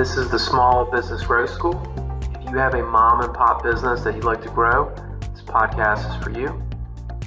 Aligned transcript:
This 0.00 0.16
is 0.16 0.30
the 0.30 0.38
Small 0.38 0.86
Business 0.90 1.22
Growth 1.26 1.50
School. 1.50 1.76
If 2.34 2.50
you 2.50 2.56
have 2.56 2.72
a 2.72 2.82
mom 2.82 3.20
and 3.20 3.34
pop 3.34 3.62
business 3.62 4.00
that 4.00 4.14
you'd 4.14 4.24
like 4.24 4.40
to 4.40 4.48
grow, 4.48 4.88
this 5.34 5.42
podcast 5.42 6.08
is 6.08 6.24
for 6.24 6.30
you. 6.30 6.58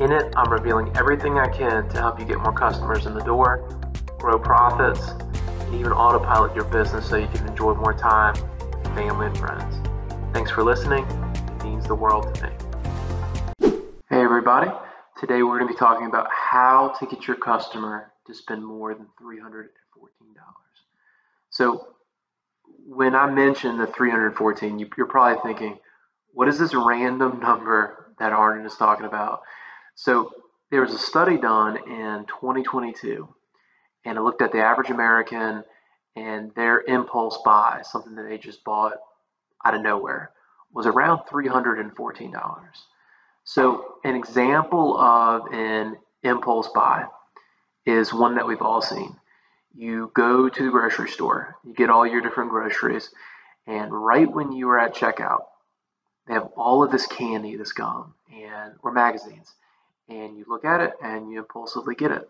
In 0.03 0.11
it, 0.11 0.33
I'm 0.35 0.51
revealing 0.51 0.91
everything 0.97 1.37
I 1.37 1.49
can 1.49 1.87
to 1.89 1.97
help 1.99 2.19
you 2.19 2.25
get 2.25 2.39
more 2.39 2.51
customers 2.51 3.05
in 3.05 3.13
the 3.13 3.21
door, 3.21 3.59
grow 4.17 4.39
profits, 4.39 5.07
and 5.09 5.75
even 5.75 5.91
autopilot 5.91 6.55
your 6.55 6.63
business 6.63 7.07
so 7.07 7.15
you 7.15 7.27
can 7.27 7.47
enjoy 7.47 7.75
more 7.75 7.93
time 7.93 8.33
with 8.33 8.95
family 8.95 9.27
and 9.27 9.37
friends. 9.37 9.75
Thanks 10.33 10.49
for 10.49 10.63
listening. 10.63 11.05
It 11.05 11.63
means 11.63 11.85
the 11.85 11.93
world 11.93 12.33
to 12.33 12.43
me. 12.43 12.49
Hey, 14.09 14.23
everybody. 14.23 14.71
Today, 15.19 15.43
we're 15.43 15.59
going 15.59 15.67
to 15.67 15.73
be 15.75 15.79
talking 15.79 16.07
about 16.07 16.27
how 16.31 16.95
to 16.99 17.05
get 17.05 17.27
your 17.27 17.37
customer 17.37 18.11
to 18.25 18.33
spend 18.33 18.65
more 18.65 18.95
than 18.95 19.05
$314. 19.21 19.67
So, 21.51 21.89
when 22.85 23.15
I 23.15 23.29
mention 23.29 23.77
the 23.77 23.87
314, 23.87 24.79
you, 24.79 24.89
are 24.97 25.05
probably 25.05 25.41
thinking, 25.41 25.79
what 26.33 26.47
is 26.47 26.59
this 26.59 26.73
random 26.73 27.39
number 27.39 28.13
that 28.19 28.31
Arnan 28.31 28.65
is 28.65 28.75
talking 28.75 29.05
about? 29.05 29.41
So 29.95 30.31
there 30.71 30.81
was 30.81 30.93
a 30.93 30.99
study 30.99 31.37
done 31.37 31.77
in 31.77 32.25
2022, 32.25 33.27
and 34.05 34.17
it 34.17 34.21
looked 34.21 34.41
at 34.41 34.51
the 34.51 34.59
average 34.59 34.89
American 34.89 35.63
and 36.15 36.53
their 36.55 36.81
impulse 36.81 37.39
buy, 37.43 37.81
something 37.83 38.15
that 38.15 38.27
they 38.27 38.37
just 38.37 38.63
bought 38.63 38.93
out 39.65 39.75
of 39.75 39.81
nowhere, 39.81 40.31
was 40.71 40.85
around 40.85 41.19
$314. 41.31 42.33
So 43.45 43.95
an 44.03 44.15
example 44.15 44.97
of 44.99 45.53
an 45.53 45.97
impulse 46.23 46.69
buy 46.73 47.05
is 47.85 48.13
one 48.13 48.35
that 48.35 48.47
we've 48.47 48.61
all 48.61 48.81
seen 48.81 49.15
you 49.75 50.11
go 50.13 50.49
to 50.49 50.63
the 50.63 50.71
grocery 50.71 51.09
store, 51.09 51.57
you 51.63 51.73
get 51.73 51.89
all 51.89 52.05
your 52.05 52.21
different 52.21 52.51
groceries, 52.51 53.09
and 53.67 53.91
right 53.91 54.31
when 54.31 54.51
you 54.51 54.69
are 54.69 54.79
at 54.79 54.95
checkout, 54.95 55.45
they 56.27 56.33
have 56.33 56.49
all 56.55 56.83
of 56.83 56.91
this 56.91 57.07
candy, 57.07 57.55
this 57.55 57.73
gum, 57.73 58.13
and 58.33 58.73
or 58.81 58.91
magazines, 58.91 59.53
and 60.09 60.37
you 60.37 60.45
look 60.47 60.65
at 60.65 60.81
it 60.81 60.93
and 61.03 61.31
you 61.31 61.39
impulsively 61.39 61.95
get 61.95 62.11
it. 62.11 62.29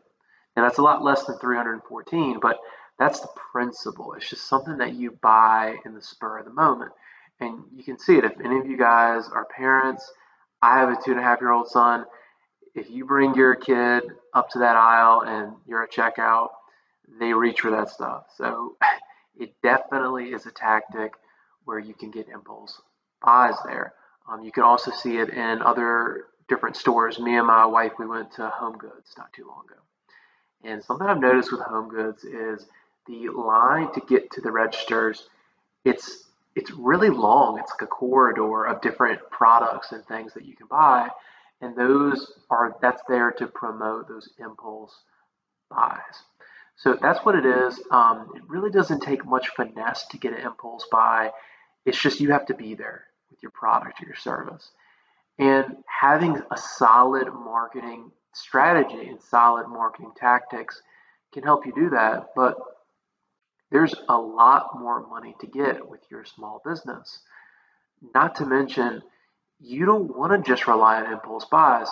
And 0.56 0.64
that's 0.64 0.78
a 0.78 0.84
lot 0.84 1.04
less 1.04 1.26
than 1.26 1.38
314, 1.40 2.40
but 2.40 2.60
that's 3.00 3.20
the 3.20 3.30
principle. 3.52 4.14
It's 4.14 4.30
just 4.30 4.48
something 4.48 4.78
that 4.78 4.94
you 4.94 5.18
buy 5.22 5.78
in 5.86 5.94
the 5.94 6.02
spur 6.02 6.40
of 6.40 6.46
the 6.46 6.54
moment. 6.54 6.92
And 7.40 7.64
you 7.76 7.84
can 7.84 7.98
see 7.98 8.18
it. 8.18 8.24
If 8.24 8.40
any 8.44 8.60
of 8.60 8.68
you 8.68 8.78
guys 8.78 9.28
are 9.34 9.46
parents, 9.46 10.10
I 10.62 10.80
have 10.80 10.90
a 10.90 10.96
two 11.04 11.12
and 11.12 11.20
a 11.20 11.24
half 11.24 11.42
year 11.42 11.52
old 11.52 11.68
son. 11.68 12.06
If 12.76 12.90
you 12.90 13.06
bring 13.06 13.34
your 13.34 13.56
kid 13.56 14.04
up 14.34 14.50
to 14.52 14.60
that 14.60 14.76
aisle 14.76 15.24
and 15.26 15.54
you're 15.68 15.84
at 15.84 15.92
checkout 15.92 16.50
they 17.20 17.34
reach 17.34 17.62
for 17.62 17.72
that 17.72 17.90
stuff. 17.90 18.26
So 18.38 18.78
it 19.40 19.54
definitely 19.62 20.30
is 20.30 20.46
a 20.46 20.52
tactic 20.52 21.14
where 21.66 21.80
you 21.80 21.94
can 21.94 22.12
get 22.12 22.30
impulse 22.30 22.82
buys 23.24 23.56
there. 23.66 23.94
Um, 24.30 24.44
you 24.44 24.52
can 24.52 24.64
also 24.64 24.92
see 24.92 25.18
it 25.18 25.30
in 25.30 25.62
other 25.62 26.26
different 26.48 26.76
stores. 26.76 27.20
Me 27.20 27.38
and 27.38 27.48
my 27.48 27.66
wife, 27.66 27.94
we 27.98 28.06
went 28.06 28.32
to 28.34 28.50
Home 28.50 28.78
Goods 28.78 29.14
not 29.18 29.32
too 29.34 29.48
long 29.48 29.64
ago. 29.66 29.80
And 30.64 30.84
something 30.84 31.08
I've 31.08 31.20
noticed 31.20 31.52
with 31.52 31.62
Home 31.62 31.90
Goods 31.90 32.24
is 32.24 32.66
the 33.08 33.30
line 33.30 33.92
to 33.94 34.02
get 34.02 34.32
to 34.32 34.42
the 34.42 34.52
registers, 34.52 35.28
it's 35.84 36.30
it's 36.56 36.72
really 36.72 37.10
long. 37.10 37.60
It's 37.60 37.72
like 37.72 37.82
a 37.82 37.88
corridor 37.88 38.66
of 38.66 38.82
different 38.82 39.20
products 39.32 39.92
and 39.92 40.06
things 40.06 40.34
that 40.36 40.46
you 40.46 40.56
can 40.56 40.68
buy. 40.68 41.10
And 41.62 41.76
those 41.76 42.32
are 42.50 42.78
that's 42.82 43.02
there 43.10 43.32
to 43.32 43.48
promote 43.48 44.08
those 44.08 44.30
impulse 44.40 44.96
buys. 45.70 46.00
So 46.76 46.98
that's 47.02 47.20
what 47.26 47.36
it 47.36 47.46
is. 47.46 47.80
Um, 47.92 48.30
it 48.36 48.44
really 48.48 48.72
doesn't 48.72 49.02
take 49.02 49.26
much 49.26 49.50
finesse 49.50 50.06
to 50.08 50.18
get 50.18 50.34
an 50.34 50.40
impulse 50.40 50.88
buy. 50.92 51.32
It's 51.86 52.02
just 52.02 52.20
you 52.20 52.32
have 52.32 52.46
to 52.48 52.54
be 52.54 52.76
there 52.76 53.06
with 53.30 53.42
your 53.42 53.52
product 53.52 54.02
or 54.02 54.06
your 54.06 54.16
service. 54.16 54.72
And 55.40 55.78
having 55.88 56.42
a 56.52 56.58
solid 56.58 57.28
marketing 57.34 58.12
strategy 58.34 59.08
and 59.08 59.22
solid 59.22 59.68
marketing 59.68 60.12
tactics 60.18 60.82
can 61.34 61.44
help 61.44 61.66
you 61.66 61.74
do 61.74 61.90
that. 61.92 62.30
But 62.36 62.58
there's 63.72 63.96
a 64.10 64.18
lot 64.18 64.80
more 64.80 65.08
money 65.08 65.36
to 65.42 65.48
get 65.48 65.88
with 65.88 66.02
your 66.10 66.26
small 66.26 66.62
business. 66.64 67.20
Not 68.14 68.36
to 68.36 68.46
mention, 68.46 69.02
you 69.60 69.86
don't 69.86 70.16
want 70.16 70.32
to 70.32 70.50
just 70.50 70.68
rely 70.68 71.02
on 71.02 71.12
impulse 71.12 71.46
buys. 71.46 71.88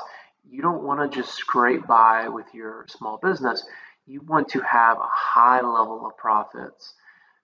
You 0.47 0.62
don't 0.62 0.84
want 0.84 1.00
to 1.00 1.18
just 1.18 1.34
scrape 1.36 1.88
by 1.88 2.28
with 2.28 2.46
your 2.53 2.86
small 2.90 3.18
business 3.18 3.64
you 4.06 4.22
want 4.22 4.50
to 4.50 4.62
have 4.62 4.98
a 4.98 5.10
high 5.12 5.62
level 5.62 6.06
of 6.06 6.18
profits 6.18 6.94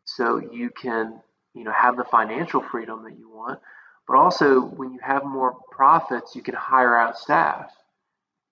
so 0.05 0.39
you 0.51 0.69
can 0.69 1.19
you 1.53 1.63
know 1.63 1.71
have 1.71 1.97
the 1.97 2.03
financial 2.05 2.61
freedom 2.61 3.03
that 3.03 3.17
you 3.17 3.29
want. 3.29 3.59
But 4.07 4.17
also 4.17 4.61
when 4.61 4.93
you 4.93 4.99
have 5.01 5.25
more 5.25 5.55
profits 5.71 6.35
you 6.35 6.41
can 6.41 6.55
hire 6.55 6.97
out 6.97 7.17
staff 7.17 7.71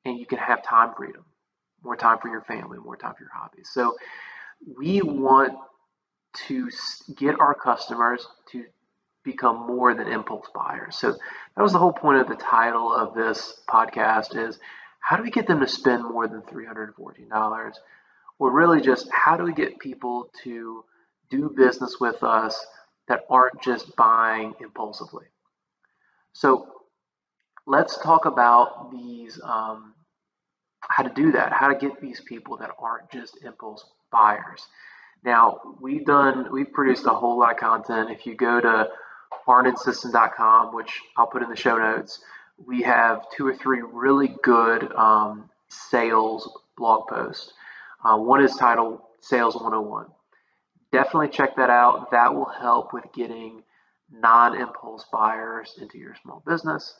and 0.04 0.20
you 0.20 0.26
can 0.26 0.38
have 0.38 0.64
time 0.64 0.94
freedom 0.96 1.26
more 1.84 1.96
time 1.96 2.18
for 2.20 2.30
your 2.30 2.42
family 2.42 2.78
more 2.80 2.98
time 2.98 3.14
for 3.18 3.24
your 3.24 3.32
hobbies. 3.34 3.70
So 3.72 3.96
we 4.78 5.02
want 5.02 5.54
to 6.48 6.70
get 7.16 7.40
our 7.40 7.54
customers 7.54 8.28
to 8.52 8.66
become 9.24 9.66
more 9.68 9.94
than 9.94 10.08
impulse 10.08 10.48
buyers. 10.54 10.96
So 10.96 11.12
that 11.12 11.62
was 11.64 11.74
the 11.74 11.80
whole 11.80 11.94
point 11.94 12.22
of 12.22 12.28
the 12.28 12.36
title 12.36 12.94
of 12.94 13.16
this 13.16 13.62
podcast 13.68 14.38
is 14.38 14.60
how 15.06 15.18
do 15.18 15.22
we 15.22 15.30
get 15.30 15.46
them 15.46 15.60
to 15.60 15.68
spend 15.68 16.04
more 16.04 16.28
than 16.28 16.42
$314 16.42 17.74
or 18.40 18.52
really 18.52 18.82
just 18.82 19.08
how 19.12 19.38
do 19.38 19.44
we 19.44 19.54
get 19.54 19.78
people 19.78 20.32
to 20.44 20.84
do 21.30 21.54
business 21.56 21.98
with 22.00 22.24
us 22.24 22.66
that 23.08 23.22
aren't 23.30 23.62
just 23.62 23.96
buying 23.96 24.56
impulsively. 24.60 25.26
So 26.34 26.68
let's 27.68 28.00
talk 28.00 28.26
about 28.26 28.92
these, 28.92 29.40
um, 29.44 29.94
how 30.80 31.04
to 31.04 31.14
do 31.14 31.34
that, 31.34 31.54
how 31.54 31.68
to 31.68 31.76
get 31.76 32.02
these 32.02 32.22
people 32.22 32.58
that 32.58 32.72
aren't 32.80 33.12
just 33.12 33.44
impulse 33.44 33.86
buyers. 34.12 34.66
Now 35.24 35.60
we've 35.80 36.06
done, 36.06 36.52
we've 36.52 36.74
produced 36.74 37.06
a 37.06 37.10
whole 37.10 37.38
lot 37.38 37.52
of 37.52 37.58
content. 37.58 38.10
If 38.10 38.26
you 38.26 38.36
go 38.36 38.60
to 38.60 38.88
arnansisson.com, 39.48 40.74
which 40.74 41.00
I'll 41.16 41.28
put 41.28 41.44
in 41.44 41.50
the 41.52 41.56
show 41.56 41.78
notes, 41.78 42.22
we 42.58 42.82
have 42.84 43.24
two 43.36 43.48
or 43.48 43.56
three 43.56 43.82
really 43.82 44.36
good 44.44 44.92
um, 44.94 45.50
sales 45.70 46.50
blog 46.78 47.08
posts 47.08 47.54
uh, 48.06 48.18
one 48.18 48.44
is 48.44 48.56
titled 48.56 49.00
Sales 49.20 49.56
101. 49.56 50.06
Definitely 50.92 51.30
check 51.30 51.56
that 51.56 51.72
out. 51.72 52.12
That 52.12 52.36
will 52.36 52.46
help 52.46 52.94
with 52.94 53.06
getting 53.14 53.64
non 54.12 54.56
impulse 54.56 55.06
buyers 55.12 55.74
into 55.82 55.98
your 55.98 56.16
small 56.22 56.44
business. 56.46 56.96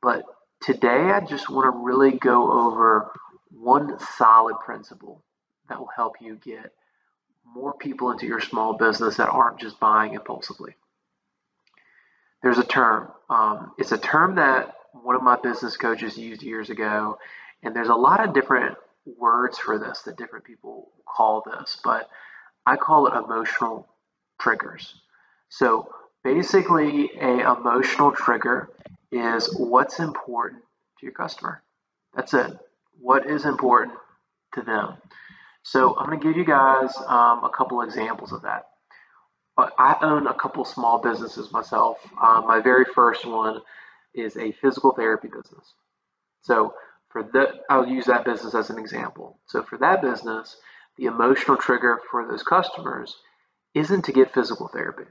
But 0.00 0.22
today, 0.62 1.10
I 1.10 1.20
just 1.20 1.50
want 1.50 1.66
to 1.66 1.84
really 1.84 2.12
go 2.12 2.52
over 2.52 3.10
one 3.50 3.98
solid 4.16 4.60
principle 4.60 5.24
that 5.68 5.78
will 5.80 5.90
help 5.94 6.14
you 6.20 6.36
get 6.36 6.72
more 7.44 7.74
people 7.74 8.12
into 8.12 8.26
your 8.26 8.40
small 8.40 8.74
business 8.74 9.16
that 9.16 9.28
aren't 9.28 9.58
just 9.58 9.80
buying 9.80 10.14
impulsively. 10.14 10.76
There's 12.44 12.58
a 12.58 12.64
term. 12.64 13.10
Um, 13.28 13.72
it's 13.76 13.92
a 13.92 13.98
term 13.98 14.36
that 14.36 14.74
one 15.02 15.16
of 15.16 15.22
my 15.22 15.36
business 15.42 15.76
coaches 15.76 16.16
used 16.16 16.42
years 16.42 16.70
ago, 16.70 17.18
and 17.62 17.74
there's 17.74 17.88
a 17.88 17.94
lot 17.94 18.26
of 18.26 18.34
different 18.34 18.76
words 19.18 19.58
for 19.58 19.78
this 19.78 20.02
that 20.02 20.16
different 20.16 20.44
people 20.44 20.90
call 21.06 21.42
this, 21.46 21.78
but 21.82 22.08
I 22.66 22.76
call 22.76 23.06
it 23.06 23.14
emotional 23.14 23.86
triggers. 24.40 24.94
So 25.48 25.88
basically, 26.22 27.10
a 27.20 27.52
emotional 27.52 28.12
trigger 28.12 28.70
is 29.12 29.54
what's 29.56 30.00
important 30.00 30.62
to 30.98 31.06
your 31.06 31.12
customer. 31.12 31.62
That's 32.14 32.34
it. 32.34 32.52
What 33.00 33.28
is 33.28 33.44
important 33.44 33.98
to 34.54 34.62
them? 34.62 34.96
So 35.62 35.96
I'm 35.96 36.06
going 36.06 36.20
to 36.20 36.26
give 36.26 36.36
you 36.36 36.44
guys 36.44 36.94
um, 37.06 37.44
a 37.44 37.50
couple 37.54 37.80
examples 37.82 38.32
of 38.32 38.42
that. 38.42 38.66
I 39.56 39.96
own 40.02 40.26
a 40.26 40.34
couple 40.34 40.64
small 40.64 40.98
businesses 40.98 41.52
myself. 41.52 41.98
Um, 42.20 42.46
my 42.46 42.60
very 42.60 42.84
first 42.84 43.24
one 43.24 43.60
is 44.14 44.36
a 44.36 44.52
physical 44.52 44.92
therapy 44.92 45.28
business. 45.28 45.74
So 46.42 46.74
for 47.10 47.22
that, 47.32 47.48
I'll 47.70 47.86
use 47.86 48.06
that 48.06 48.24
business 48.24 48.54
as 48.54 48.70
an 48.70 48.78
example. 48.78 49.38
So 49.46 49.62
for 49.62 49.78
that 49.78 50.02
business, 50.02 50.56
the 50.96 51.06
emotional 51.06 51.56
trigger 51.56 52.00
for 52.10 52.26
those 52.26 52.42
customers 52.42 53.16
isn't 53.74 54.04
to 54.04 54.12
get 54.12 54.32
physical 54.34 54.68
therapy. 54.68 55.04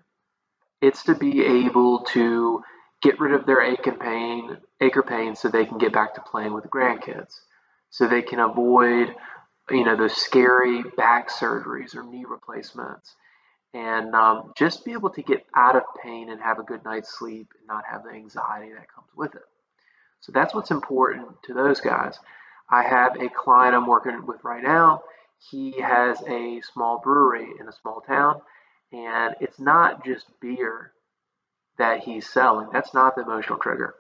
It's 0.81 1.03
to 1.03 1.15
be 1.15 1.44
able 1.44 2.00
to 2.11 2.61
get 3.01 3.19
rid 3.19 3.33
of 3.33 3.45
their 3.45 3.61
ache 3.61 3.88
and 3.88 4.00
pain, 4.00 4.57
ache 4.81 4.97
or 4.97 5.03
pain, 5.03 5.35
so 5.35 5.50
they 5.50 5.65
can 5.65 5.77
get 5.77 5.94
back 5.94 6.15
to 6.15 6.21
playing 6.21 6.53
with 6.53 6.63
the 6.63 6.69
grandkids, 6.69 7.33
so 7.89 8.07
they 8.07 8.21
can 8.21 8.39
avoid, 8.39 9.13
you 9.69 9.83
know, 9.83 9.95
those 9.95 10.15
scary 10.15 10.83
back 10.95 11.29
surgeries 11.29 11.95
or 11.95 12.03
knee 12.03 12.25
replacements, 12.27 13.15
and 13.74 14.14
um, 14.14 14.54
just 14.56 14.86
be 14.86 14.92
able 14.94 15.10
to 15.12 15.24
get 15.24 15.46
out 15.56 15.75
of 15.75 15.84
pain 16.02 16.30
and 16.30 16.42
have 16.42 16.60
a 16.60 16.64
good 16.64 16.84
night's 16.86 17.18
sleep 17.18 17.50
and 17.58 17.68
not 17.68 17.84
have 17.90 18.04
the 18.04 18.12
anxiety 18.12 18.72
that 18.74 18.94
comes 18.94 19.08
with 19.16 19.36
it. 19.36 19.42
So 20.22 20.31
that's 20.31 20.54
what's 20.54 20.72
important 20.72 21.28
to 21.46 21.54
those 21.54 21.81
guys. 21.81 22.18
I 22.70 22.84
have 22.84 23.20
a 23.20 23.30
client 23.30 23.75
I'm 23.75 23.88
working 23.88 24.25
with 24.25 24.44
right 24.44 24.64
now. 24.64 25.04
He 25.52 25.81
has 25.81 26.22
a 26.28 26.62
small 26.62 27.00
brewery 27.00 27.48
in 27.60 27.68
a 27.68 27.74
small 27.74 28.02
town, 28.02 28.42
And 28.92 29.36
it's 29.42 29.60
not 29.60 30.06
just 30.06 30.28
beer 30.40 30.94
that 31.78 32.02
he's 32.02 32.30
selling. 32.30 32.70
That's 32.72 32.94
not 32.94 33.16
the 33.16 33.24
emotional 33.24 33.60
trigger. 33.60 33.96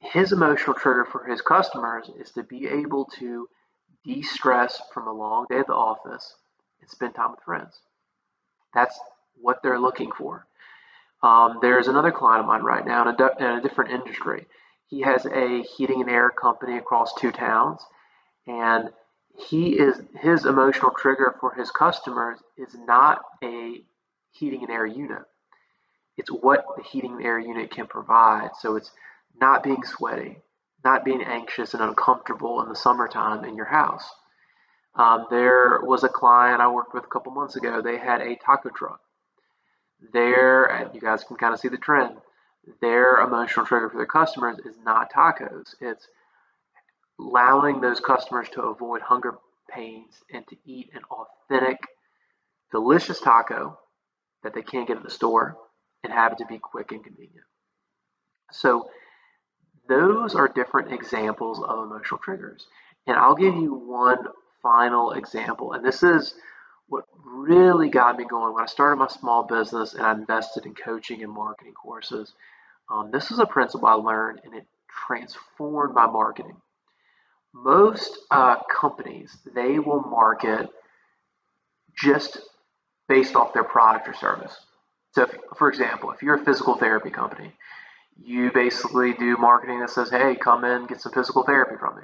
His 0.00 0.32
emotional 0.32 0.74
trigger 0.74 1.04
for 1.04 1.24
his 1.24 1.40
customers 1.42 2.08
is 2.18 2.30
to 2.32 2.44
be 2.44 2.66
able 2.68 3.06
to 3.18 3.48
de 4.04 4.22
stress 4.22 4.80
from 4.94 5.08
a 5.08 5.12
long 5.12 5.46
day 5.50 5.58
at 5.58 5.66
the 5.66 5.74
office 5.74 6.36
and 6.80 6.88
spend 6.88 7.14
time 7.16 7.32
with 7.32 7.40
friends. 7.42 7.80
That's 8.78 9.00
what 9.40 9.60
they're 9.60 9.80
looking 9.80 10.12
for. 10.16 10.46
Um, 11.20 11.58
there's 11.60 11.88
another 11.88 12.12
client 12.12 12.42
of 12.42 12.46
mine 12.46 12.62
right 12.62 12.86
now 12.86 13.08
in 13.08 13.08
a, 13.08 13.28
in 13.40 13.58
a 13.58 13.60
different 13.60 13.90
industry. 13.90 14.46
He 14.86 15.00
has 15.00 15.26
a 15.26 15.62
heating 15.62 16.00
and 16.00 16.08
air 16.08 16.30
company 16.30 16.78
across 16.78 17.12
two 17.14 17.32
towns, 17.32 17.80
and 18.46 18.90
he 19.36 19.70
is 19.70 20.00
his 20.20 20.44
emotional 20.44 20.92
trigger 20.96 21.34
for 21.40 21.54
his 21.54 21.72
customers 21.72 22.38
is 22.56 22.74
not 22.74 23.22
a 23.42 23.82
heating 24.30 24.62
and 24.62 24.70
air 24.70 24.86
unit. 24.86 25.22
It's 26.16 26.30
what 26.30 26.64
the 26.76 26.84
heating 26.84 27.14
and 27.16 27.24
air 27.24 27.38
unit 27.40 27.72
can 27.72 27.88
provide. 27.88 28.50
So 28.60 28.76
it's 28.76 28.92
not 29.40 29.64
being 29.64 29.82
sweaty, 29.82 30.38
not 30.84 31.04
being 31.04 31.22
anxious 31.22 31.74
and 31.74 31.82
uncomfortable 31.82 32.62
in 32.62 32.68
the 32.68 32.76
summertime 32.76 33.44
in 33.44 33.56
your 33.56 33.66
house. 33.66 34.08
Um, 34.98 35.26
there 35.30 35.80
was 35.82 36.02
a 36.02 36.08
client 36.08 36.60
I 36.60 36.68
worked 36.68 36.92
with 36.92 37.04
a 37.04 37.08
couple 37.08 37.32
months 37.32 37.54
ago. 37.54 37.80
They 37.80 37.98
had 37.98 38.20
a 38.20 38.36
taco 38.36 38.68
truck. 38.70 39.00
There, 40.12 40.90
you 40.92 41.00
guys 41.00 41.24
can 41.24 41.36
kind 41.36 41.54
of 41.54 41.60
see 41.60 41.68
the 41.68 41.78
trend. 41.78 42.16
Their 42.80 43.18
emotional 43.18 43.64
trigger 43.64 43.88
for 43.88 43.96
their 43.96 44.06
customers 44.06 44.58
is 44.58 44.74
not 44.84 45.12
tacos. 45.12 45.74
It's 45.80 46.06
allowing 47.18 47.80
those 47.80 48.00
customers 48.00 48.48
to 48.50 48.62
avoid 48.62 49.00
hunger 49.00 49.38
pains 49.70 50.14
and 50.32 50.46
to 50.48 50.56
eat 50.66 50.90
an 50.94 51.02
authentic, 51.10 51.78
delicious 52.72 53.20
taco 53.20 53.78
that 54.42 54.54
they 54.54 54.62
can't 54.62 54.88
get 54.88 54.96
at 54.96 55.02
the 55.04 55.10
store 55.10 55.56
and 56.02 56.12
have 56.12 56.32
it 56.32 56.38
to 56.38 56.46
be 56.46 56.58
quick 56.58 56.92
and 56.92 57.04
convenient. 57.04 57.46
So 58.52 58.88
those 59.88 60.34
are 60.34 60.48
different 60.48 60.92
examples 60.92 61.60
of 61.62 61.84
emotional 61.84 62.18
triggers. 62.18 62.66
And 63.06 63.16
I'll 63.16 63.34
give 63.34 63.54
you 63.54 63.74
one 63.74 64.18
final 64.62 65.12
example. 65.12 65.72
And 65.72 65.84
this 65.84 66.02
is 66.02 66.34
what 66.88 67.04
really 67.24 67.88
got 67.88 68.16
me 68.16 68.24
going 68.24 68.54
when 68.54 68.62
I 68.62 68.66
started 68.66 68.96
my 68.96 69.08
small 69.08 69.42
business 69.42 69.94
and 69.94 70.02
I 70.02 70.12
invested 70.12 70.66
in 70.66 70.74
coaching 70.74 71.22
and 71.22 71.32
marketing 71.32 71.74
courses. 71.74 72.32
Um, 72.90 73.10
this 73.10 73.30
is 73.30 73.38
a 73.38 73.46
principle 73.46 73.88
I 73.88 73.94
learned 73.94 74.40
and 74.44 74.54
it 74.54 74.66
transformed 75.06 75.94
my 75.94 76.06
marketing. 76.06 76.56
Most 77.54 78.18
uh, 78.30 78.56
companies, 78.64 79.36
they 79.54 79.78
will 79.78 80.00
market 80.00 80.68
just 81.96 82.38
based 83.08 83.34
off 83.34 83.52
their 83.52 83.64
product 83.64 84.08
or 84.08 84.14
service. 84.14 84.54
So, 85.12 85.22
if, 85.22 85.30
for 85.56 85.68
example, 85.68 86.10
if 86.10 86.22
you're 86.22 86.36
a 86.36 86.44
physical 86.44 86.76
therapy 86.76 87.10
company, 87.10 87.52
you 88.22 88.50
basically 88.52 89.14
do 89.14 89.36
marketing 89.36 89.80
that 89.80 89.90
says, 89.90 90.10
hey, 90.10 90.36
come 90.36 90.64
in, 90.64 90.86
get 90.86 91.00
some 91.00 91.12
physical 91.12 91.44
therapy 91.44 91.76
from 91.78 91.96
me. 91.96 92.02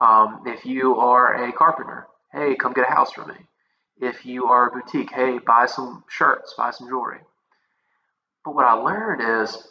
Um, 0.00 0.44
if 0.46 0.64
you 0.64 0.96
are 0.96 1.44
a 1.44 1.52
carpenter, 1.52 2.06
hey, 2.32 2.54
come 2.56 2.72
get 2.72 2.88
a 2.88 2.92
house 2.92 3.12
from 3.12 3.28
me. 3.28 3.34
If 4.00 4.24
you 4.24 4.46
are 4.46 4.68
a 4.68 4.72
boutique, 4.72 5.12
hey, 5.12 5.38
buy 5.38 5.66
some 5.66 6.04
shirts, 6.08 6.54
buy 6.56 6.70
some 6.70 6.88
jewelry. 6.88 7.20
But 8.44 8.54
what 8.54 8.64
I 8.64 8.72
learned 8.72 9.42
is 9.42 9.68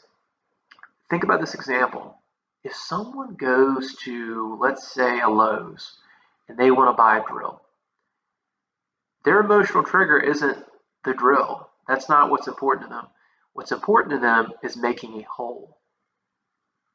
think 1.10 1.24
about 1.24 1.40
this 1.40 1.56
example. 1.56 2.16
If 2.64 2.76
someone 2.76 3.36
goes 3.36 3.96
to, 4.04 4.58
let's 4.62 4.94
say, 4.94 5.20
a 5.20 5.30
Lowe's 5.30 5.98
and 6.48 6.58
they 6.58 6.70
want 6.70 6.90
to 6.90 7.02
buy 7.02 7.18
a 7.18 7.24
drill, 7.28 7.62
their 9.26 9.40
emotional 9.40 9.84
trigger 9.84 10.20
isn't 10.20 10.64
the 11.06 11.14
drill. 11.14 11.70
That's 11.88 12.08
not 12.08 12.30
what's 12.30 12.48
important 12.48 12.88
to 12.88 12.96
them. 12.96 13.08
What's 13.54 13.72
important 13.72 14.14
to 14.14 14.20
them 14.20 14.52
is 14.62 14.78
making 14.78 15.20
a 15.20 15.24
hole. 15.24 15.78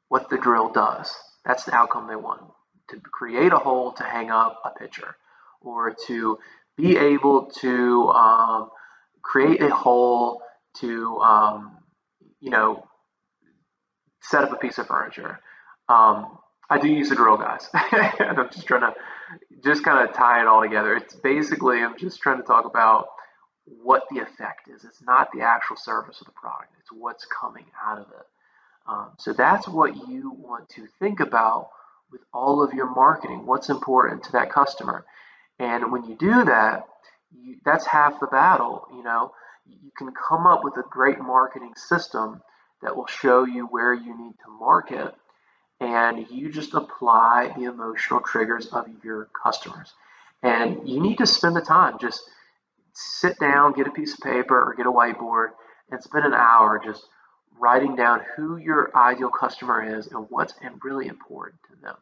What 0.08 0.30
the 0.30 0.38
drill 0.38 0.70
does. 0.70 1.12
That's 1.44 1.64
the 1.64 1.74
outcome 1.74 2.06
they 2.06 2.16
want. 2.16 2.42
To 2.90 3.00
create 3.00 3.52
a 3.52 3.58
hole 3.58 3.92
to 3.92 4.02
hang 4.04 4.30
up 4.30 4.60
a 4.64 4.70
picture 4.70 5.16
or 5.60 5.96
to 6.06 6.38
be 6.76 6.96
able 6.96 7.46
to 7.60 8.08
um, 8.10 8.70
create 9.22 9.62
a 9.62 9.74
hole 9.74 10.42
to, 10.80 11.18
um, 11.20 11.78
you 12.40 12.50
know, 12.50 12.86
set 14.20 14.44
up 14.44 14.52
a 14.52 14.56
piece 14.56 14.78
of 14.78 14.86
furniture. 14.86 15.40
Um, 15.88 16.38
I 16.68 16.78
do 16.78 16.88
use 16.88 17.10
a 17.10 17.14
drill, 17.14 17.36
guys. 17.36 17.68
and 17.74 18.38
I'm 18.38 18.50
just 18.50 18.66
trying 18.66 18.92
to 18.92 18.94
just 19.62 19.84
kind 19.84 20.08
of 20.08 20.14
tie 20.14 20.40
it 20.40 20.46
all 20.46 20.62
together. 20.62 20.96
It's 20.96 21.14
basically, 21.14 21.78
I'm 21.78 21.98
just 21.98 22.20
trying 22.20 22.38
to 22.38 22.42
talk 22.42 22.64
about 22.64 23.08
what 23.64 24.04
the 24.10 24.20
effect 24.20 24.68
is. 24.68 24.84
It's 24.84 25.02
not 25.02 25.28
the 25.32 25.42
actual 25.42 25.76
service 25.76 26.20
of 26.20 26.26
the 26.26 26.32
product, 26.32 26.72
it's 26.80 26.90
what's 26.92 27.26
coming 27.26 27.66
out 27.84 27.98
of 27.98 28.06
it. 28.08 28.26
Um, 28.86 29.10
so 29.18 29.32
that's 29.32 29.66
what 29.66 29.96
you 30.08 30.32
want 30.36 30.68
to 30.70 30.86
think 30.98 31.20
about 31.20 31.70
with 32.14 32.22
all 32.32 32.62
of 32.62 32.72
your 32.72 32.88
marketing. 32.88 33.44
What's 33.44 33.68
important 33.68 34.22
to 34.24 34.32
that 34.32 34.52
customer? 34.52 35.04
And 35.58 35.90
when 35.90 36.04
you 36.04 36.14
do 36.14 36.44
that, 36.44 36.86
you, 37.32 37.56
that's 37.64 37.86
half 37.86 38.20
the 38.20 38.28
battle. 38.28 38.86
You 38.94 39.02
know, 39.02 39.32
you 39.66 39.90
can 39.98 40.12
come 40.12 40.46
up 40.46 40.62
with 40.62 40.76
a 40.76 40.84
great 40.88 41.18
marketing 41.18 41.72
system 41.74 42.40
that 42.82 42.96
will 42.96 43.08
show 43.08 43.44
you 43.44 43.66
where 43.66 43.92
you 43.92 44.16
need 44.16 44.34
to 44.44 44.50
market, 44.60 45.12
and 45.80 46.24
you 46.30 46.52
just 46.52 46.74
apply 46.74 47.52
the 47.56 47.64
emotional 47.64 48.20
triggers 48.20 48.68
of 48.68 48.86
your 49.02 49.28
customers. 49.42 49.92
And 50.40 50.88
you 50.88 51.00
need 51.00 51.18
to 51.18 51.26
spend 51.26 51.56
the 51.56 51.62
time 51.62 51.98
just 52.00 52.22
sit 52.92 53.40
down, 53.40 53.72
get 53.72 53.88
a 53.88 53.90
piece 53.90 54.14
of 54.14 54.20
paper 54.20 54.56
or 54.56 54.74
get 54.76 54.86
a 54.86 54.92
whiteboard, 54.92 55.48
and 55.90 56.00
spend 56.00 56.26
an 56.26 56.34
hour 56.34 56.80
just 56.84 57.04
writing 57.58 57.96
down 57.96 58.20
who 58.36 58.56
your 58.56 58.90
ideal 58.96 59.30
customer 59.30 59.98
is 59.98 60.06
and 60.08 60.26
what's 60.28 60.54
really 60.82 61.06
important 61.06 61.60
to 61.70 61.80
them. 61.80 61.96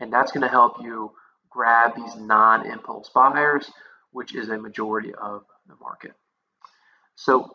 And 0.00 0.12
that's 0.12 0.32
going 0.32 0.42
to 0.42 0.48
help 0.48 0.82
you 0.82 1.12
grab 1.50 1.94
these 1.96 2.16
non 2.16 2.66
impulse 2.66 3.10
buyers, 3.14 3.70
which 4.10 4.34
is 4.34 4.48
a 4.48 4.58
majority 4.58 5.12
of 5.14 5.44
the 5.68 5.74
market. 5.80 6.12
So 7.14 7.50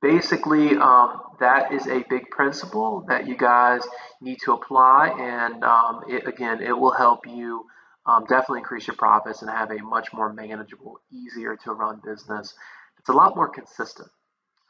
basically, 0.00 0.76
um, 0.76 1.20
that 1.40 1.72
is 1.72 1.86
a 1.86 2.04
big 2.10 2.28
principle 2.30 3.04
that 3.08 3.26
you 3.26 3.36
guys 3.36 3.82
need 4.20 4.38
to 4.44 4.52
apply. 4.52 5.14
And 5.18 5.64
um, 5.64 6.02
it, 6.08 6.26
again, 6.26 6.60
it 6.60 6.76
will 6.76 6.92
help 6.92 7.26
you 7.26 7.64
um, 8.04 8.24
definitely 8.24 8.58
increase 8.58 8.86
your 8.86 8.96
profits 8.96 9.42
and 9.42 9.50
have 9.50 9.70
a 9.70 9.78
much 9.78 10.12
more 10.12 10.32
manageable, 10.32 11.00
easier 11.12 11.56
to 11.64 11.72
run 11.72 12.00
business. 12.04 12.52
It's 12.98 13.08
a 13.08 13.12
lot 13.12 13.36
more 13.36 13.48
consistent 13.48 14.08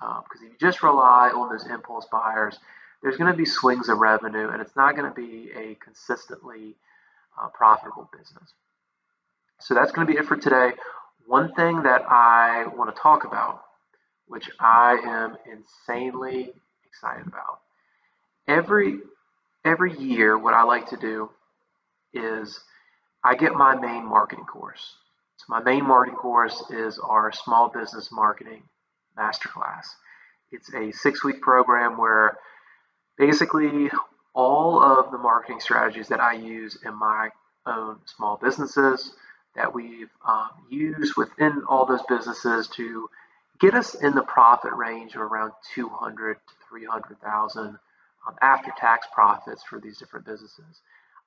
because 0.02 0.40
um, 0.40 0.46
if 0.46 0.52
you 0.52 0.58
just 0.60 0.82
rely 0.82 1.30
on 1.30 1.50
those 1.50 1.66
impulse 1.68 2.06
buyers, 2.10 2.58
there's 3.02 3.16
going 3.16 3.30
to 3.30 3.36
be 3.36 3.44
swings 3.44 3.88
of 3.88 3.98
revenue 3.98 4.48
and 4.48 4.60
it's 4.60 4.76
not 4.76 4.96
going 4.96 5.08
to 5.08 5.14
be 5.14 5.50
a 5.56 5.76
consistently 5.76 6.74
uh, 7.40 7.48
profitable 7.48 8.08
business. 8.16 8.52
So 9.60 9.74
that's 9.74 9.92
going 9.92 10.06
to 10.06 10.12
be 10.12 10.18
it 10.18 10.26
for 10.26 10.36
today. 10.36 10.72
One 11.26 11.54
thing 11.54 11.82
that 11.84 12.02
I 12.08 12.66
want 12.76 12.94
to 12.94 13.00
talk 13.00 13.24
about, 13.24 13.62
which 14.26 14.50
I 14.58 14.98
am 15.04 15.36
insanely 15.50 16.52
excited 16.84 17.26
about, 17.26 17.60
every 18.48 18.98
every 19.64 19.96
year, 19.96 20.36
what 20.36 20.54
I 20.54 20.64
like 20.64 20.88
to 20.88 20.96
do 20.96 21.30
is 22.12 22.58
I 23.24 23.36
get 23.36 23.52
my 23.54 23.76
main 23.76 24.04
marketing 24.04 24.44
course. 24.46 24.96
So 25.36 25.44
my 25.48 25.62
main 25.62 25.86
marketing 25.86 26.18
course 26.18 26.62
is 26.70 26.98
our 26.98 27.30
small 27.32 27.68
business 27.68 28.10
marketing 28.10 28.64
masterclass. 29.18 29.86
It's 30.50 30.72
a 30.74 30.92
six-week 30.92 31.40
program 31.40 31.96
where 31.96 32.38
basically 33.18 33.90
all 34.34 34.82
of 34.82 35.10
the 35.10 35.18
marketing 35.18 35.60
strategies 35.60 36.08
that 36.08 36.20
I 36.20 36.34
use 36.34 36.78
in 36.84 36.94
my 36.94 37.30
own 37.66 37.98
small 38.06 38.38
businesses 38.42 39.12
that 39.54 39.74
we've 39.74 40.10
um, 40.26 40.50
used 40.70 41.14
within 41.16 41.62
all 41.68 41.86
those 41.86 42.02
businesses 42.08 42.68
to 42.68 43.08
get 43.60 43.74
us 43.74 43.94
in 43.94 44.14
the 44.14 44.22
profit 44.22 44.72
range 44.72 45.14
of 45.14 45.20
around 45.20 45.52
200 45.74 46.34
to 46.34 46.54
300,000 46.68 47.66
um, 47.66 47.78
after 48.40 48.72
tax 48.78 49.06
profits 49.12 49.62
for 49.62 49.78
these 49.80 49.98
different 49.98 50.26
businesses. 50.26 50.80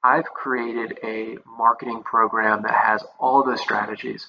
I've 0.04 0.26
created 0.26 1.00
a 1.04 1.38
marketing 1.46 2.04
program 2.04 2.64
that 2.64 2.74
has 2.74 3.04
all 3.20 3.44
those 3.44 3.62
strategies 3.62 4.28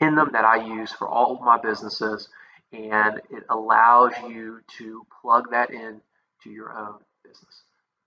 in 0.00 0.14
them 0.14 0.30
that 0.32 0.44
I 0.44 0.64
use 0.64 0.92
for 0.92 1.08
all 1.08 1.36
of 1.36 1.40
my 1.42 1.58
businesses, 1.58 2.28
and 2.72 3.18
it 3.30 3.44
allows 3.48 4.12
you 4.28 4.60
to 4.78 5.06
plug 5.22 5.50
that 5.50 5.70
in 5.70 6.00
to 6.42 6.50
your 6.50 6.76
own 6.76 6.96
business. 7.22 7.62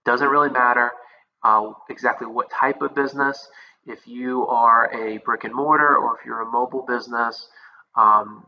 Doesn't 0.06 0.28
really 0.28 0.50
matter 0.50 0.92
uh, 1.44 1.72
exactly 1.90 2.28
what 2.28 2.50
type 2.50 2.82
of 2.82 2.96
business. 2.96 3.48
If 3.86 4.08
you 4.08 4.48
are 4.48 4.92
a 4.94 5.18
brick 5.20 5.44
and 5.44 5.54
mortar 5.54 5.96
or 5.96 6.18
if 6.18 6.26
you're 6.26 6.42
a 6.42 6.46
mobile 6.46 6.86
business, 6.88 7.48
um, 7.96 8.46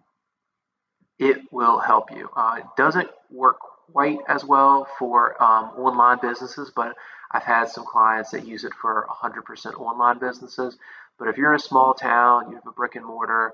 it 1.18 1.38
will 1.51 1.80
help 1.80 2.12
you. 2.12 2.30
Uh, 2.36 2.56
it 2.60 2.66
doesn't 2.78 3.10
work 3.30 3.58
quite 3.92 4.20
as 4.28 4.44
well 4.46 4.88
for 4.98 5.42
um, 5.42 5.72
online 5.78 6.20
businesses, 6.22 6.72
but 6.75 6.96
I've 7.32 7.44
had 7.44 7.70
some 7.70 7.86
clients 7.86 8.32
that 8.32 8.46
use 8.46 8.63
it 8.63 8.74
for 8.82 9.08
100% 9.22 9.80
online 9.80 10.20
businesses. 10.20 10.78
But 11.18 11.28
if 11.28 11.38
you're 11.38 11.54
in 11.54 11.58
a 11.60 11.63
small 11.63 11.94
town, 11.94 12.50
you 12.50 12.56
have 12.56 12.68
a 12.68 12.72
brick 12.72 12.96
and 12.96 13.06
mortar, 13.06 13.54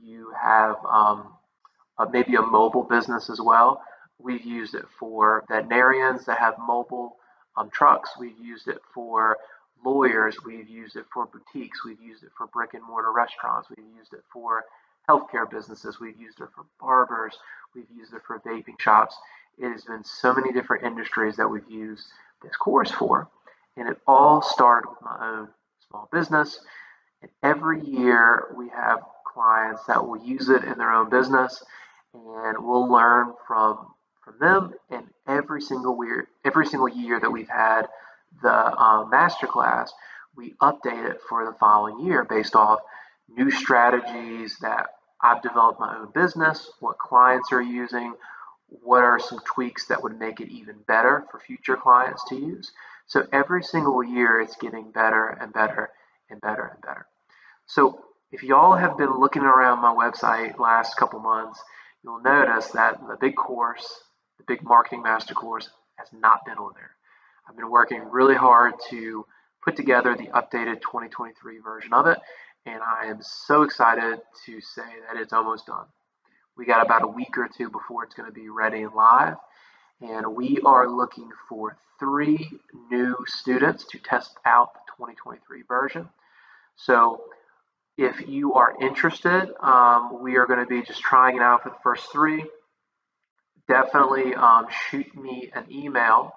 you 0.00 0.32
have 0.40 0.76
um, 0.84 1.32
maybe 2.04 2.34
a 2.36 2.42
mobile 2.42 2.84
business 2.84 3.30
as 3.30 3.40
well. 3.40 3.82
We've 4.18 4.44
used 4.44 4.74
it 4.74 4.86
for 4.98 5.44
veterinarians 5.48 6.24
that 6.26 6.38
have 6.38 6.54
mobile 6.58 7.16
um, 7.56 7.70
trucks. 7.70 8.10
We've 8.18 8.38
used 8.38 8.68
it 8.68 8.78
for 8.94 9.36
lawyers. 9.84 10.36
We've 10.44 10.68
used 10.68 10.96
it 10.96 11.04
for 11.12 11.26
boutiques. 11.26 11.84
We've 11.84 12.00
used 12.00 12.22
it 12.22 12.30
for 12.36 12.46
brick 12.48 12.74
and 12.74 12.82
mortar 12.82 13.12
restaurants. 13.12 13.68
We've 13.68 13.86
used 13.96 14.12
it 14.12 14.24
for 14.32 14.64
healthcare 15.08 15.48
businesses. 15.48 16.00
We've 16.00 16.18
used 16.18 16.40
it 16.40 16.48
for 16.54 16.64
barbers. 16.80 17.36
We've 17.74 17.90
used 17.94 18.14
it 18.14 18.22
for 18.26 18.40
vaping 18.40 18.80
shops. 18.80 19.16
It 19.58 19.70
has 19.70 19.84
been 19.84 20.04
so 20.04 20.34
many 20.34 20.52
different 20.52 20.84
industries 20.84 21.36
that 21.36 21.48
we've 21.48 21.70
used 21.70 22.06
this 22.42 22.56
course 22.56 22.90
for. 22.90 23.28
And 23.76 23.88
it 23.88 23.98
all 24.06 24.42
started 24.42 24.88
with 24.88 25.02
my 25.02 25.16
own 25.20 25.48
small 25.88 26.08
business. 26.12 26.60
And 27.22 27.30
every 27.42 27.84
year 27.84 28.54
we 28.56 28.68
have 28.70 29.00
clients 29.24 29.84
that 29.84 30.06
will 30.06 30.22
use 30.22 30.48
it 30.48 30.64
in 30.64 30.78
their 30.78 30.92
own 30.92 31.10
business 31.10 31.62
and 32.14 32.56
we'll 32.60 32.90
learn 32.90 33.32
from 33.46 33.92
from 34.24 34.34
them 34.40 34.74
and 34.90 35.06
every 35.26 35.60
single 35.60 36.04
year 36.04 36.28
every 36.44 36.66
single 36.66 36.88
year 36.88 37.20
that 37.20 37.30
we've 37.30 37.48
had 37.48 37.82
the 38.42 38.52
uh, 38.52 39.04
master 39.06 39.46
class 39.46 39.92
we 40.36 40.54
update 40.62 41.10
it 41.10 41.20
for 41.28 41.44
the 41.44 41.56
following 41.58 42.04
year 42.06 42.24
based 42.24 42.54
off 42.54 42.80
new 43.28 43.50
strategies 43.50 44.58
that 44.60 44.86
I've 45.20 45.42
developed 45.42 45.80
my 45.80 45.96
own 45.96 46.12
business, 46.12 46.70
what 46.80 46.98
clients 46.98 47.52
are 47.52 47.62
using, 47.62 48.14
what 48.68 49.02
are 49.02 49.18
some 49.18 49.40
tweaks 49.44 49.86
that 49.86 50.02
would 50.02 50.18
make 50.18 50.40
it 50.40 50.50
even 50.50 50.76
better 50.86 51.24
for 51.30 51.40
future 51.40 51.76
clients 51.76 52.22
to 52.28 52.36
use. 52.36 52.72
So 53.06 53.26
every 53.32 53.62
single 53.62 54.02
year 54.02 54.40
it's 54.40 54.56
getting 54.56 54.90
better 54.90 55.28
and 55.28 55.52
better 55.52 55.90
and 56.28 56.40
better 56.40 56.72
and 56.74 56.82
better. 56.82 57.06
So 57.66 58.00
if 58.30 58.42
y'all 58.42 58.76
have 58.76 58.98
been 58.98 59.18
looking 59.18 59.42
around 59.42 59.80
my 59.80 59.94
website 59.94 60.58
last 60.58 60.96
couple 60.96 61.20
months, 61.20 61.60
you'll 62.06 62.20
notice 62.20 62.68
that 62.68 63.00
the 63.08 63.16
big 63.20 63.34
course, 63.34 64.00
the 64.38 64.44
big 64.46 64.62
marketing 64.62 65.02
master 65.02 65.34
course, 65.34 65.68
has 65.96 66.08
not 66.12 66.44
been 66.46 66.56
on 66.56 66.72
there. 66.74 66.92
I've 67.48 67.56
been 67.56 67.70
working 67.70 68.00
really 68.10 68.36
hard 68.36 68.74
to 68.90 69.26
put 69.64 69.74
together 69.76 70.14
the 70.16 70.28
updated 70.28 70.80
2023 70.82 71.58
version 71.58 71.92
of 71.92 72.06
it, 72.06 72.18
and 72.64 72.80
I 72.80 73.06
am 73.06 73.18
so 73.22 73.62
excited 73.62 74.20
to 74.46 74.60
say 74.60 74.82
that 75.08 75.20
it's 75.20 75.32
almost 75.32 75.66
done. 75.66 75.86
We 76.56 76.64
got 76.64 76.84
about 76.84 77.02
a 77.02 77.08
week 77.08 77.36
or 77.36 77.48
two 77.48 77.70
before 77.70 78.04
it's 78.04 78.14
going 78.14 78.28
to 78.28 78.32
be 78.32 78.48
ready 78.48 78.82
and 78.82 78.94
live, 78.94 79.36
and 80.00 80.36
we 80.36 80.58
are 80.64 80.88
looking 80.88 81.30
for 81.48 81.76
three 81.98 82.48
new 82.88 83.16
students 83.26 83.84
to 83.90 83.98
test 83.98 84.36
out 84.44 84.74
the 84.74 84.92
2023 84.96 85.62
version. 85.66 86.08
So 86.76 87.22
if 87.96 88.28
you 88.28 88.54
are 88.54 88.74
interested, 88.80 89.48
um, 89.60 90.22
we 90.22 90.36
are 90.36 90.46
going 90.46 90.60
to 90.60 90.66
be 90.66 90.82
just 90.82 91.00
trying 91.00 91.36
it 91.36 91.42
out 91.42 91.62
for 91.62 91.70
the 91.70 91.76
first 91.82 92.12
three. 92.12 92.44
Definitely 93.68 94.34
um, 94.34 94.66
shoot 94.90 95.16
me 95.16 95.50
an 95.54 95.64
email. 95.70 96.32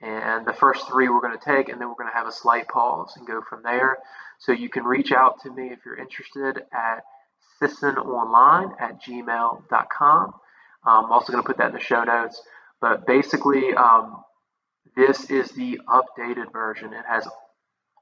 And 0.00 0.44
the 0.44 0.52
first 0.52 0.88
three 0.88 1.08
we're 1.08 1.20
going 1.20 1.38
to 1.38 1.44
take, 1.44 1.68
and 1.68 1.80
then 1.80 1.88
we're 1.88 1.94
going 1.94 2.10
to 2.10 2.16
have 2.16 2.26
a 2.26 2.32
slight 2.32 2.66
pause 2.66 3.14
and 3.16 3.26
go 3.26 3.40
from 3.48 3.62
there. 3.62 3.98
So 4.40 4.50
you 4.50 4.68
can 4.68 4.84
reach 4.84 5.12
out 5.12 5.40
to 5.42 5.50
me 5.50 5.68
if 5.68 5.78
you're 5.84 5.96
interested 5.96 6.64
at 6.72 7.04
sissononline 7.60 8.80
at 8.80 9.00
gmail.com. 9.02 10.24
Um, 10.24 11.04
I'm 11.04 11.12
also 11.12 11.32
going 11.32 11.44
to 11.44 11.46
put 11.46 11.58
that 11.58 11.68
in 11.68 11.74
the 11.74 11.80
show 11.80 12.02
notes. 12.02 12.42
But 12.80 13.06
basically, 13.06 13.74
um, 13.74 14.24
this 14.96 15.30
is 15.30 15.50
the 15.50 15.80
updated 15.88 16.52
version. 16.52 16.92
It 16.92 17.04
has 17.08 17.28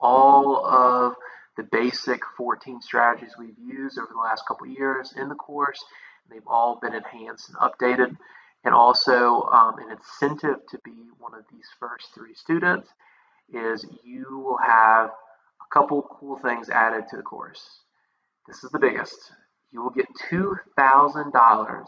all 0.01 0.65
of 0.65 1.15
the 1.61 1.69
basic 1.71 2.23
14 2.39 2.81
strategies 2.81 3.35
we've 3.39 3.59
used 3.59 3.99
over 3.99 4.09
the 4.11 4.19
last 4.19 4.45
couple 4.49 4.67
years 4.67 5.13
in 5.15 5.29
the 5.29 5.35
course. 5.35 5.85
They've 6.31 6.47
all 6.47 6.79
been 6.81 6.95
enhanced 6.95 7.51
and 7.51 7.59
updated. 7.59 8.17
And 8.65 8.75
also, 8.75 9.43
um, 9.43 9.79
an 9.79 9.91
incentive 9.91 10.67
to 10.71 10.79
be 10.85 10.95
one 11.19 11.35
of 11.35 11.45
these 11.53 11.67
first 11.79 12.15
three 12.15 12.35
students 12.35 12.89
is 13.53 13.85
you 14.03 14.43
will 14.43 14.57
have 14.57 15.11
a 15.11 15.75
couple 15.75 16.03
cool 16.19 16.39
things 16.39 16.71
added 16.71 17.05
to 17.11 17.19
the 17.19 17.23
course. 17.23 17.81
This 18.47 18.65
is 18.65 18.71
the 18.71 18.79
biggest. 18.79 19.33
You 19.71 19.83
will 19.83 19.91
get 19.91 20.07
$2,000 20.31 21.85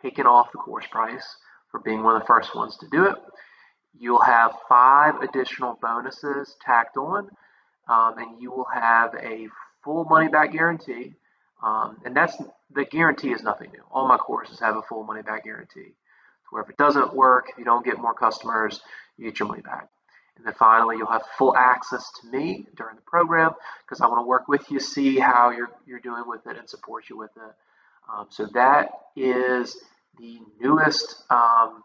taken 0.00 0.26
off 0.26 0.52
the 0.52 0.58
course 0.58 0.86
price 0.86 1.26
for 1.72 1.80
being 1.80 2.04
one 2.04 2.14
of 2.14 2.22
the 2.22 2.26
first 2.26 2.54
ones 2.54 2.76
to 2.78 2.86
do 2.88 3.04
it. 3.06 3.16
You'll 3.98 4.22
have 4.22 4.52
five 4.68 5.16
additional 5.22 5.76
bonuses 5.82 6.54
tacked 6.64 6.96
on, 6.96 7.28
um, 7.88 8.18
and 8.18 8.40
you 8.40 8.50
will 8.50 8.66
have 8.72 9.14
a 9.14 9.48
full 9.82 10.04
money 10.04 10.28
back 10.28 10.52
guarantee. 10.52 11.14
Um, 11.62 11.98
and 12.04 12.14
that's 12.14 12.36
the 12.72 12.84
guarantee 12.84 13.32
is 13.32 13.42
nothing 13.42 13.70
new. 13.72 13.82
All 13.90 14.06
my 14.06 14.18
courses 14.18 14.60
have 14.60 14.76
a 14.76 14.82
full 14.82 15.04
money 15.04 15.22
back 15.22 15.44
guarantee. 15.44 15.94
Where 16.50 16.62
if 16.62 16.70
it 16.70 16.76
doesn't 16.76 17.14
work, 17.14 17.46
if 17.50 17.58
you 17.58 17.64
don't 17.64 17.84
get 17.84 17.98
more 17.98 18.14
customers, 18.14 18.80
you 19.16 19.24
get 19.24 19.38
your 19.38 19.48
money 19.48 19.62
back. 19.62 19.88
And 20.36 20.46
then 20.46 20.54
finally, 20.54 20.96
you'll 20.96 21.10
have 21.10 21.24
full 21.36 21.56
access 21.56 22.10
to 22.20 22.28
me 22.30 22.66
during 22.76 22.94
the 22.94 23.02
program 23.02 23.52
because 23.84 24.00
I 24.00 24.06
want 24.06 24.20
to 24.20 24.26
work 24.26 24.46
with 24.46 24.70
you, 24.70 24.78
see 24.78 25.18
how 25.18 25.50
you're, 25.50 25.70
you're 25.84 25.98
doing 25.98 26.22
with 26.26 26.46
it, 26.46 26.56
and 26.56 26.68
support 26.68 27.10
you 27.10 27.18
with 27.18 27.32
it. 27.36 27.54
Um, 28.10 28.28
so 28.30 28.46
that 28.54 28.90
is 29.16 29.76
the 30.18 30.38
newest 30.60 31.24
um, 31.28 31.82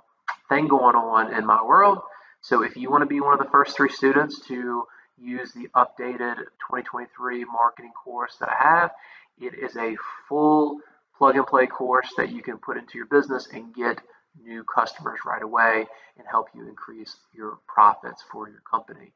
thing 0.50 0.68
going 0.68 0.96
on 0.96 1.34
in 1.34 1.46
my 1.46 1.64
world. 1.64 2.00
So 2.42 2.64
if 2.64 2.78
you 2.78 2.92
want 2.92 3.02
to 3.02 3.08
be 3.08 3.22
one 3.22 3.34
of 3.34 3.40
the 3.40 3.52
first 3.52 3.76
three 3.76 3.90
students 3.90 4.46
to 4.48 4.84
use 5.24 5.54
the 5.54 5.68
updated 5.76 6.38
2023 6.70 7.46
marketing 7.46 7.92
course 7.92 8.36
that 8.40 8.50
I 8.50 8.80
have, 8.80 8.92
it 9.40 9.54
is 9.54 9.76
a 9.78 9.96
full 10.28 10.80
plug 11.18 11.36
and 11.36 11.48
play 11.48 11.68
course 11.68 12.12
that 12.18 12.32
you 12.32 12.42
can 12.42 12.58
put 12.58 12.78
into 12.78 12.98
your 12.98 13.08
business 13.08 13.48
and 13.52 13.74
get 13.74 14.02
new 14.44 14.64
customers 14.64 15.20
right 15.26 15.42
away 15.42 15.86
and 16.18 16.28
help 16.30 16.48
you 16.56 16.68
increase 16.68 17.16
your 17.34 17.60
profits 17.68 18.24
for 18.32 18.50
your 18.50 18.62
company. 18.70 19.14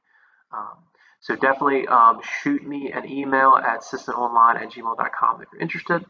Um, 0.52 0.78
so 1.20 1.36
definitely 1.36 1.88
um, 1.88 2.22
shoot 2.42 2.66
me 2.66 2.92
an 2.92 3.10
email 3.10 3.56
at 3.56 3.82
sissononline 3.82 4.62
at 4.62 4.72
gmail.com 4.72 5.42
if 5.42 5.48
you're 5.52 5.62
interested. 5.62 6.06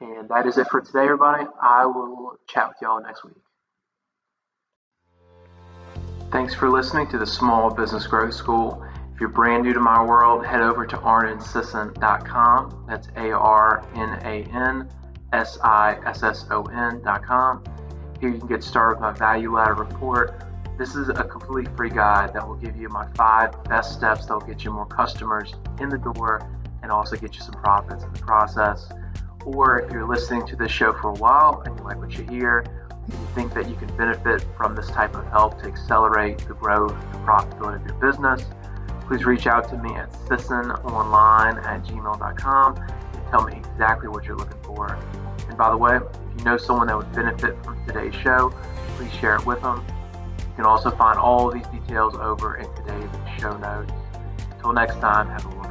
And 0.00 0.28
that 0.28 0.46
is 0.46 0.58
it 0.58 0.66
for 0.68 0.80
today, 0.80 1.04
everybody. 1.04 1.46
I 1.60 1.86
will 1.86 2.36
chat 2.46 2.68
with 2.68 2.76
y'all 2.82 3.02
next 3.02 3.24
week. 3.24 3.34
Thanks 6.32 6.54
for 6.54 6.70
listening 6.70 7.08
to 7.08 7.18
the 7.18 7.26
Small 7.26 7.70
Business 7.70 8.06
Growth 8.06 8.34
School. 8.34 8.84
If 9.20 9.24
you're 9.24 9.34
brand 9.34 9.64
new 9.64 9.74
to 9.74 9.80
my 9.80 10.02
world, 10.02 10.46
head 10.46 10.62
over 10.62 10.86
to 10.86 10.96
arnansisson.com. 10.96 12.86
That's 12.88 13.08
A 13.16 13.32
R 13.32 13.84
N 13.94 14.18
A 14.24 14.44
N 14.56 14.88
S 15.34 15.58
I 15.62 15.98
S 16.06 16.22
S 16.22 16.46
O 16.50 16.62
N.com. 16.62 17.62
Here 18.18 18.30
you 18.30 18.38
can 18.38 18.48
get 18.48 18.64
started 18.64 18.94
with 18.94 19.02
my 19.02 19.12
value 19.12 19.54
ladder 19.54 19.74
report. 19.74 20.42
This 20.78 20.94
is 20.94 21.10
a 21.10 21.24
completely 21.24 21.70
free 21.76 21.90
guide 21.90 22.32
that 22.32 22.48
will 22.48 22.56
give 22.56 22.78
you 22.78 22.88
my 22.88 23.06
five 23.12 23.62
best 23.64 23.92
steps 23.92 24.24
that 24.24 24.32
will 24.32 24.46
get 24.46 24.64
you 24.64 24.70
more 24.70 24.86
customers 24.86 25.52
in 25.80 25.90
the 25.90 25.98
door 25.98 26.40
and 26.82 26.90
also 26.90 27.14
get 27.14 27.34
you 27.34 27.42
some 27.42 27.56
profits 27.56 28.02
in 28.02 28.12
the 28.14 28.20
process. 28.20 28.90
Or 29.44 29.80
if 29.80 29.92
you're 29.92 30.08
listening 30.08 30.46
to 30.46 30.56
this 30.56 30.72
show 30.72 30.94
for 30.94 31.10
a 31.10 31.18
while 31.18 31.62
and 31.66 31.78
you 31.78 31.84
like 31.84 31.98
what 31.98 32.16
you 32.16 32.24
hear, 32.24 32.64
you 33.06 33.28
think 33.34 33.52
that 33.52 33.68
you 33.68 33.76
can 33.76 33.94
benefit 33.98 34.46
from 34.56 34.74
this 34.74 34.88
type 34.88 35.14
of 35.14 35.26
help 35.26 35.60
to 35.60 35.68
accelerate 35.68 36.38
the 36.38 36.54
growth 36.54 36.92
and 36.92 37.26
profitability 37.26 37.82
of 37.82 37.86
your 37.86 37.96
business, 37.96 38.46
please 39.10 39.24
reach 39.24 39.48
out 39.48 39.68
to 39.68 39.76
me 39.78 39.92
at 39.96 40.08
sissononline 40.28 41.60
at 41.64 41.82
gmail.com 41.82 42.76
and 42.76 43.26
tell 43.28 43.44
me 43.44 43.56
exactly 43.56 44.08
what 44.08 44.24
you're 44.24 44.36
looking 44.36 44.62
for. 44.62 44.96
And 45.48 45.58
by 45.58 45.68
the 45.68 45.76
way, 45.76 45.96
if 45.96 46.02
you 46.38 46.44
know 46.44 46.56
someone 46.56 46.86
that 46.86 46.96
would 46.96 47.10
benefit 47.12 47.60
from 47.64 47.84
today's 47.88 48.14
show, 48.14 48.54
please 48.96 49.12
share 49.14 49.34
it 49.34 49.44
with 49.44 49.60
them. 49.62 49.84
You 50.38 50.54
can 50.54 50.64
also 50.64 50.92
find 50.92 51.18
all 51.18 51.50
these 51.50 51.66
details 51.66 52.14
over 52.14 52.58
in 52.58 52.72
today's 52.76 53.10
show 53.40 53.56
notes. 53.58 53.92
Until 54.52 54.74
next 54.74 55.00
time, 55.00 55.26
have 55.28 55.44
a 55.44 55.48
wonderful 55.56 55.69